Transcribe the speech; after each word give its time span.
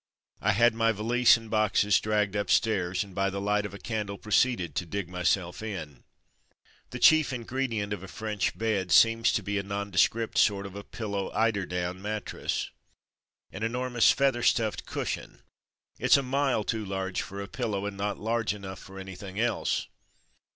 I 0.41 0.53
had 0.53 0.73
my 0.73 0.91
valise 0.91 1.37
and 1.37 1.47
boxes 1.47 1.99
dragged 1.99 2.35
up 2.35 2.49
stairs, 2.49 3.03
and 3.03 3.13
by 3.13 3.29
the 3.29 3.39
light 3.39 3.67
of 3.67 3.73
a 3.75 3.77
candle 3.77 4.17
pro 4.17 4.31
ceeded 4.31 4.73
to 4.73 4.87
''dig 4.87 5.07
myself 5.07 5.61
in.'' 5.61 6.03
The 6.89 6.97
chief 6.97 7.31
ingredient 7.31 7.93
of 7.93 8.01
a 8.01 8.07
French 8.07 8.57
bed 8.57 8.91
seems 8.91 9.29
A 9.29 9.35
French 9.43 9.45
Bed 9.45 9.45
105 9.45 9.45
to 9.45 9.45
be 9.45 9.57
a 9.59 9.61
nondescript 9.61 10.37
sort 10.39 10.65
of 10.65 10.75
a 10.75 10.83
pillow 10.83 11.31
eider 11.33 11.67
down 11.67 12.01
mattress. 12.01 12.71
An 13.51 13.61
enormous 13.61 14.09
feather 14.09 14.41
stufifed 14.41 14.87
cushion— 14.87 15.43
it's 15.99 16.17
a 16.17 16.23
mile 16.23 16.63
too 16.63 16.83
large 16.83 17.21
for 17.21 17.39
a 17.39 17.47
pillow, 17.47 17.85
and 17.85 17.95
not 17.95 18.17
large 18.19 18.55
enough 18.55 18.79
for 18.79 18.97
anything 18.97 19.39
else. 19.39 19.85